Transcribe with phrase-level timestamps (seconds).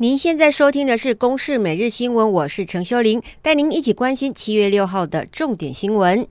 [0.00, 6.24] 您现在收听的是《公视每日新闻》，我是陈秀玲，带您一起关心七月六号的重点新闻。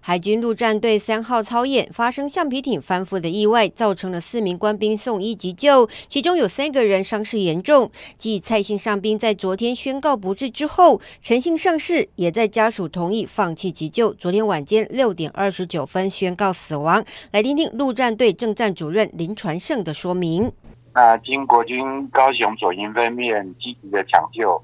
[0.00, 7.90] 海军陆战队三号操演发生橡皮艇翻覆的意外，造成了四名官兵送医急救，其中有三个人伤势严重。
[8.16, 17.04] 继蔡姓上兵在昨天宣告不治之后，陈姓上士也在家属同意放弃急救，昨天晚间六点二十九分宣告死亡。
[17.32, 20.50] 来听听陆战队政战主任林传胜的说明。
[20.94, 24.62] 那经国军高雄左营分院积极的抢救，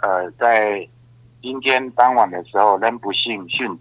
[0.00, 0.88] 呃，在
[1.40, 3.78] 今天傍晚的时候，仍不幸殉。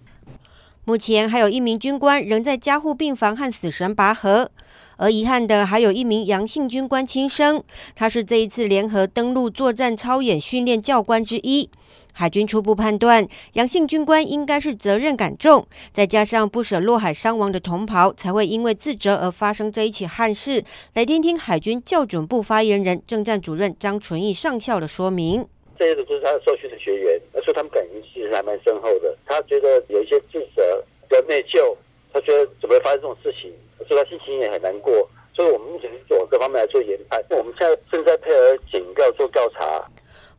[0.90, 4.50] 目前还有一名军官仍在加护病房和死神拔河，
[4.98, 11.70] 而遗憾的还有一名杨姓军官轻生，他是这一次联合登陆作战操演训练教官之一。
[12.12, 20.64] 海军初步判断，杨姓军官应该是责任感重，再加上不舍落海伤亡的同袍，才会因为自责而发生这一起憾事。
[20.96, 25.46] 来听听海军校准部发言人、政战主任张纯义上校的说明。
[25.78, 29.18] 这些都是他的受训的学员，而且他们感情其实还蛮深厚的。
[29.26, 30.62] 他觉得有一些自责
[31.08, 31.74] 跟内疚，
[32.12, 33.50] 他觉得怎么会发生这种事情，
[33.88, 35.10] 所以他心情也很难过。
[35.34, 39.90] 所以我们目前是做各方面来做研判，我们现在正在配合警告做调查。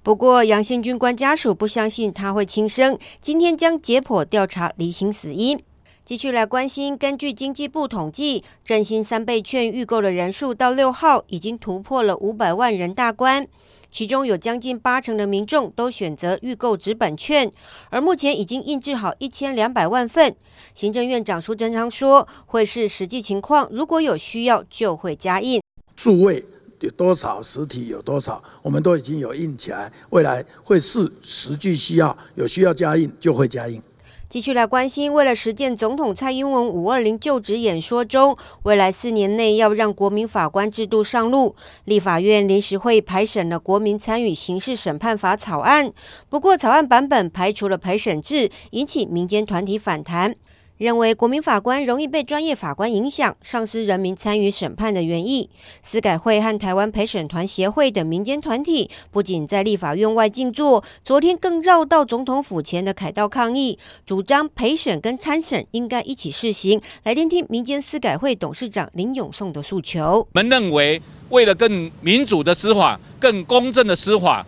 [0.02, 5.62] 不过，杨姓军官家属不相信他会轻生，今天将解剖调查厘清死因。
[6.04, 13.46] 继续来关心，根据经济部统计，振兴三倍券预购的人数到六号已经突破了五百万人大关，
[13.90, 17.50] 其中有将近八成的民众都选择预购纸本券，
[17.90, 20.34] 而目前已经印制好一千两百万份。
[20.74, 25.60] 行政院长苏贞昌说，会视实际情况，如果有需要就会加印
[25.96, 26.44] 数位。
[26.80, 33.82] 有多少实体有多少，我们都已经有印起来，未来会视实际需要，有需要加印就会加印。
[34.30, 41.56] 继续来关心，为了实践总统蔡英文五二零就职演说中，未来四年内要让国民法官制度上路，
[41.86, 45.92] 立法院临时会排审了国民参与刑事审判法草案，
[46.28, 50.36] 不过草案版本排除了陪审制，引起民间团体反弹。
[50.80, 55.50] 认为国民法官容易被专业法官影响，丧失人民参与审判的原意。
[55.82, 66.80] 司改会和台湾陪审团协会等民间团体不仅在立法院外静坐，昨天更绕到总统府前的凯道抗议，主张陪审跟参审应该一起试行。
[67.02, 70.20] 来听听民间司改会董事长林永颂的诉求。
[70.20, 74.46] 我们认为，为了更民主的司法、更公正的司法，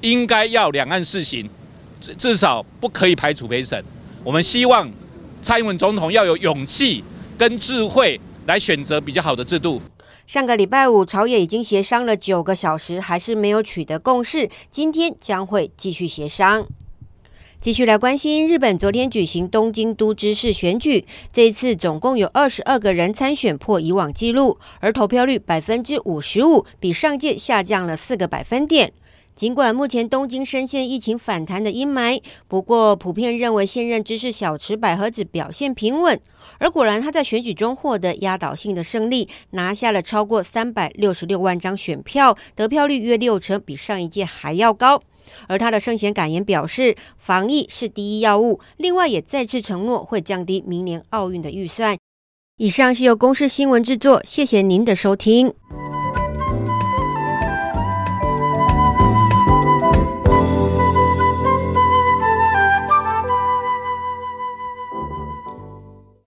[0.00, 1.46] 应该要两岸试行，
[2.16, 3.84] 至少不可以排除陪审。
[4.24, 4.90] 我们希望。
[5.44, 7.04] 蔡英文总统要有勇气
[7.36, 9.78] 跟智慧来选择比较好的制度。
[10.26, 14.48] 上个礼拜五，朝野已经协商了九个小时，还是没有取得共识。
[14.70, 16.66] 今天将会继续协商。
[17.60, 28.94] 继续来关心日本昨天举行东京都知事选举，这一次总共有二十二个人参选，破以往纪录，而投票率百分之五十五，比上届下降了四个百分点。
[29.34, 36.20] 尽管目前东京深陷疫情反弹的阴霾，不过普遍认为现任知事小池百合子表现平稳。
[36.58, 45.02] 而果然，他在选举中获得压倒性的胜利，拿下了超过三百六十六万张选票，得票率约六成，比上一届还要高。
[45.48, 51.96] 而他的胜选感言表示，防疫是第一要务，另外也再次承诺会降低明年奥运的预算。
[52.58, 55.52] 以上是由公视新闻制作，谢谢您的收听。